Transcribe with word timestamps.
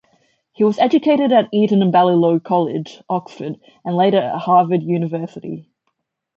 He 0.51 0.63
was 0.63 0.79
educated 0.79 1.31
at 1.31 1.47
Eton 1.51 1.83
and 1.83 1.91
Balliol 1.91 2.39
College, 2.39 3.03
Oxford, 3.07 3.59
and 3.85 3.95
later 3.95 4.17
at 4.17 4.39
Harvard 4.39 4.81
University. 4.81 5.69